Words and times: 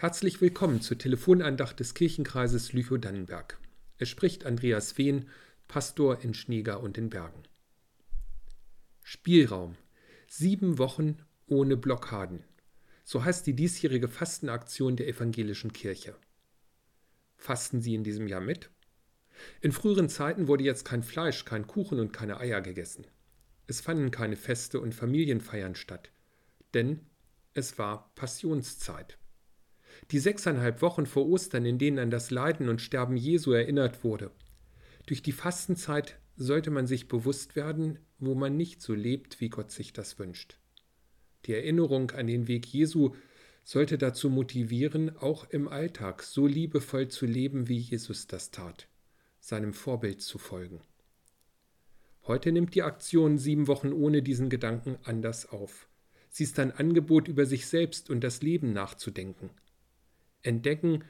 Herzlich 0.00 0.40
willkommen 0.40 0.80
zur 0.80 0.96
Telefonandacht 0.96 1.78
des 1.78 1.92
Kirchenkreises 1.92 2.72
Lüchow-Dannenberg. 2.72 3.58
Es 3.98 4.08
spricht 4.08 4.46
Andreas 4.46 4.96
Wehn, 4.96 5.28
Pastor 5.68 6.22
in 6.22 6.32
Schneegar 6.32 6.82
und 6.82 6.96
den 6.96 7.10
Bergen. 7.10 7.42
Spielraum. 9.02 9.76
Sieben 10.26 10.78
Wochen 10.78 11.18
ohne 11.48 11.76
Blockaden. 11.76 12.44
So 13.04 13.24
heißt 13.24 13.46
die 13.46 13.52
diesjährige 13.52 14.08
Fastenaktion 14.08 14.96
der 14.96 15.06
evangelischen 15.06 15.74
Kirche. 15.74 16.16
Fasten 17.36 17.82
Sie 17.82 17.94
in 17.94 18.02
diesem 18.02 18.26
Jahr 18.26 18.40
mit? 18.40 18.70
In 19.60 19.70
früheren 19.70 20.08
Zeiten 20.08 20.48
wurde 20.48 20.64
jetzt 20.64 20.86
kein 20.86 21.02
Fleisch, 21.02 21.44
kein 21.44 21.66
Kuchen 21.66 22.00
und 22.00 22.10
keine 22.10 22.40
Eier 22.40 22.62
gegessen. 22.62 23.06
Es 23.66 23.82
fanden 23.82 24.10
keine 24.10 24.36
Feste 24.36 24.80
und 24.80 24.94
Familienfeiern 24.94 25.74
statt, 25.74 26.10
denn 26.72 27.00
es 27.52 27.76
war 27.76 28.10
Passionszeit. 28.14 29.19
Die 30.10 30.18
sechseinhalb 30.18 30.82
Wochen 30.82 31.06
vor 31.06 31.26
Ostern, 31.28 31.64
in 31.64 31.78
denen 31.78 31.98
an 31.98 32.10
das 32.10 32.30
Leiden 32.30 32.68
und 32.68 32.80
Sterben 32.80 33.16
Jesu 33.16 33.52
erinnert 33.52 34.04
wurde. 34.04 34.30
Durch 35.06 35.22
die 35.22 35.32
Fastenzeit 35.32 36.18
sollte 36.36 36.70
man 36.70 36.86
sich 36.86 37.08
bewusst 37.08 37.56
werden, 37.56 37.98
wo 38.18 38.34
man 38.34 38.56
nicht 38.56 38.80
so 38.80 38.94
lebt, 38.94 39.40
wie 39.40 39.48
Gott 39.48 39.70
sich 39.70 39.92
das 39.92 40.18
wünscht. 40.18 40.58
Die 41.46 41.54
Erinnerung 41.54 42.10
an 42.10 42.26
den 42.26 42.48
Weg 42.48 42.66
Jesu 42.66 43.14
sollte 43.64 43.98
dazu 43.98 44.30
motivieren, 44.30 45.16
auch 45.16 45.48
im 45.50 45.68
Alltag 45.68 46.22
so 46.22 46.46
liebevoll 46.46 47.08
zu 47.08 47.26
leben, 47.26 47.68
wie 47.68 47.78
Jesus 47.78 48.26
das 48.26 48.50
tat, 48.50 48.88
seinem 49.38 49.72
Vorbild 49.72 50.22
zu 50.22 50.38
folgen. 50.38 50.80
Heute 52.26 52.52
nimmt 52.52 52.74
die 52.74 52.82
Aktion 52.82 53.38
sieben 53.38 53.66
Wochen 53.66 53.92
ohne 53.92 54.22
diesen 54.22 54.50
Gedanken 54.50 54.98
anders 55.04 55.48
auf. 55.50 55.88
Sie 56.28 56.44
ist 56.44 56.58
ein 56.58 56.72
Angebot, 56.72 57.26
über 57.26 57.46
sich 57.46 57.66
selbst 57.66 58.10
und 58.10 58.22
das 58.22 58.42
Leben 58.42 58.72
nachzudenken, 58.72 59.50
entdecken, 60.42 61.04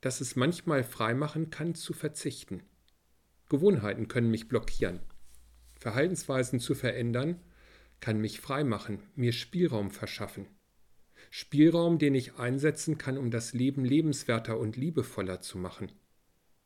dass 0.00 0.20
es 0.20 0.36
manchmal 0.36 0.84
freimachen 0.84 1.50
kann, 1.50 1.74
zu 1.74 1.92
verzichten. 1.92 2.62
Gewohnheiten 3.48 4.08
können 4.08 4.30
mich 4.30 4.48
blockieren. 4.48 5.00
Verhaltensweisen 5.76 6.60
zu 6.60 6.74
verändern, 6.74 7.40
kann 8.00 8.20
mich 8.20 8.40
freimachen, 8.40 9.02
mir 9.16 9.32
Spielraum 9.32 9.90
verschaffen. 9.90 10.46
Spielraum, 11.30 11.98
den 11.98 12.14
ich 12.14 12.36
einsetzen 12.36 12.98
kann, 12.98 13.18
um 13.18 13.30
das 13.30 13.52
Leben 13.52 13.84
lebenswerter 13.84 14.58
und 14.58 14.76
liebevoller 14.76 15.40
zu 15.40 15.58
machen. 15.58 15.92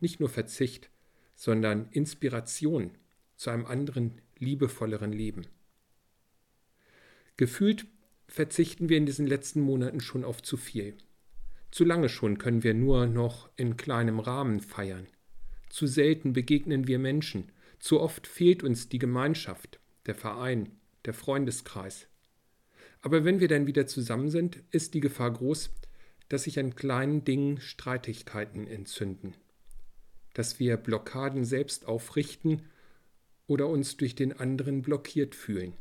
Nicht 0.00 0.20
nur 0.20 0.28
Verzicht, 0.28 0.90
sondern 1.34 1.88
Inspiration 1.90 2.92
zu 3.36 3.50
einem 3.50 3.66
anderen, 3.66 4.20
liebevolleren 4.38 5.12
Leben. 5.12 5.46
Gefühlt 7.36 7.86
verzichten 8.28 8.88
wir 8.88 8.96
in 8.96 9.06
diesen 9.06 9.26
letzten 9.26 9.60
Monaten 9.60 10.00
schon 10.00 10.24
auf 10.24 10.42
zu 10.42 10.56
viel. 10.56 10.96
Zu 11.70 11.84
lange 11.84 12.08
schon 12.08 12.38
können 12.38 12.62
wir 12.62 12.74
nur 12.74 13.06
noch 13.06 13.50
in 13.56 13.76
kleinem 13.76 14.20
Rahmen 14.20 14.60
feiern. 14.60 15.06
Zu 15.68 15.86
selten 15.86 16.32
begegnen 16.32 16.86
wir 16.86 16.98
Menschen. 16.98 17.52
Zu 17.78 18.00
oft 18.00 18.26
fehlt 18.26 18.62
uns 18.62 18.88
die 18.88 18.98
Gemeinschaft, 18.98 19.78
der 20.06 20.14
Verein, 20.14 20.70
der 21.04 21.12
Freundeskreis. 21.12 22.06
Aber 23.02 23.24
wenn 23.24 23.40
wir 23.40 23.48
dann 23.48 23.66
wieder 23.66 23.86
zusammen 23.86 24.30
sind, 24.30 24.62
ist 24.70 24.94
die 24.94 25.00
Gefahr 25.00 25.32
groß, 25.32 25.70
dass 26.28 26.44
sich 26.44 26.58
an 26.58 26.74
kleinen 26.74 27.24
Dingen 27.24 27.60
Streitigkeiten 27.60 28.66
entzünden, 28.66 29.34
dass 30.34 30.58
wir 30.58 30.76
Blockaden 30.76 31.44
selbst 31.44 31.86
aufrichten 31.86 32.62
oder 33.46 33.68
uns 33.68 33.96
durch 33.96 34.14
den 34.14 34.32
anderen 34.32 34.82
blockiert 34.82 35.34
fühlen. 35.34 35.74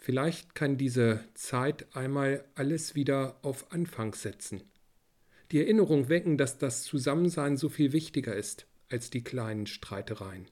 Vielleicht 0.00 0.54
kann 0.54 0.78
diese 0.78 1.24
Zeit 1.34 1.94
einmal 1.94 2.44
alles 2.54 2.94
wieder 2.94 3.36
auf 3.42 3.72
Anfang 3.72 4.14
setzen. 4.14 4.62
Die 5.50 5.58
Erinnerung 5.58 6.08
wecken, 6.08 6.38
dass 6.38 6.56
das 6.56 6.84
Zusammensein 6.84 7.56
so 7.56 7.68
viel 7.68 7.92
wichtiger 7.92 8.34
ist 8.34 8.66
als 8.88 9.10
die 9.10 9.24
kleinen 9.24 9.66
Streitereien. 9.66 10.46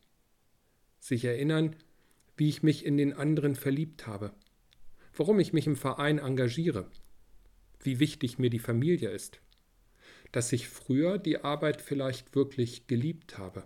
Sich 0.98 1.24
erinnern, 1.24 1.76
wie 2.36 2.48
ich 2.48 2.64
mich 2.64 2.84
in 2.84 2.96
den 2.96 3.12
anderen 3.12 3.54
verliebt 3.54 4.06
habe, 4.06 4.34
warum 5.14 5.38
ich 5.38 5.52
mich 5.52 5.66
im 5.66 5.76
Verein 5.76 6.18
engagiere, 6.18 6.90
wie 7.80 8.00
wichtig 8.00 8.38
mir 8.38 8.50
die 8.50 8.58
Familie 8.58 9.10
ist, 9.10 9.40
dass 10.32 10.52
ich 10.52 10.68
früher 10.68 11.18
die 11.18 11.38
Arbeit 11.44 11.80
vielleicht 11.80 12.34
wirklich 12.34 12.88
geliebt 12.88 13.38
habe. 13.38 13.64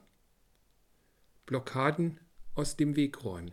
Blockaden 1.47 2.21
aus 2.55 2.77
dem 2.77 2.97
Weg 2.97 3.25
räumen 3.25 3.53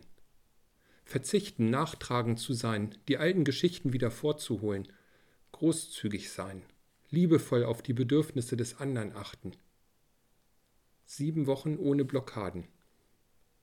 verzichten, 1.08 1.70
nachtragend 1.70 2.38
zu 2.38 2.52
sein, 2.52 2.94
die 3.08 3.16
alten 3.16 3.42
Geschichten 3.42 3.94
wieder 3.94 4.10
vorzuholen, 4.10 4.86
großzügig 5.52 6.30
sein, 6.30 6.62
liebevoll 7.08 7.64
auf 7.64 7.80
die 7.80 7.94
Bedürfnisse 7.94 8.58
des 8.58 8.78
anderen 8.78 9.16
achten. 9.16 9.52
Sieben 11.06 11.46
Wochen 11.46 11.78
ohne 11.78 12.04
Blockaden. 12.04 12.64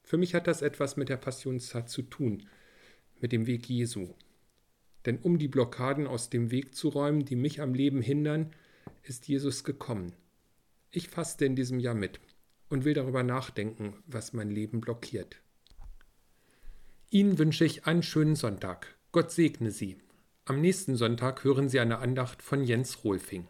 Für 0.02 0.18
mich 0.18 0.34
hat 0.34 0.48
das 0.48 0.64
etwas 0.64 0.98
mit 0.98 1.08
der 1.08 1.18
Passionszeit 1.18 1.88
zu 1.88 2.02
tun, 2.02 2.50
mit 3.22 3.32
dem 3.32 3.46
Weg 3.46 3.70
Jesu. 3.70 4.16
Denn 5.06 5.20
um 5.20 5.38
die 5.38 5.48
Blockaden 5.48 6.08
aus 6.08 6.32
dem 6.32 6.50
Weg 6.50 6.74
zu 6.74 6.90
räumen, 6.90 7.26
die 7.26 7.36
mich 7.36 7.62
am 7.62 7.76
Leben 7.76 8.02
hindern, 8.02 8.54
ist 9.04 9.28
Jesus 9.28 9.64
gekommen. 9.64 10.14
Ich 10.90 11.10
faste 11.10 11.46
in 11.46 11.56
diesem 11.56 11.80
Jahr 11.80 11.94
mit 11.94 12.20
und 12.70 12.86
will 12.86 12.96
darüber 12.96 13.22
nachdenken, 13.22 13.94
was 14.08 14.34
mein 14.34 14.50
Leben 14.50 14.82
blockiert. 14.82 15.44
Ihnen 17.16 17.40
wünsche 17.40 17.64
ich 17.64 17.86
einen 17.86 18.04
schönen 18.04 18.36
Sonntag. 18.36 18.98
Gott 19.14 19.32
segne 19.32 19.72
Sie. 19.72 19.96
Am 20.44 20.60
nächsten 20.60 20.98
Sonntag 20.98 21.46
hören 21.46 21.70
Sie 21.70 21.80
eine 21.80 22.00
Andacht 22.00 22.42
von 22.42 22.62
Jens 22.62 23.06
Rohlfing. 23.06 23.48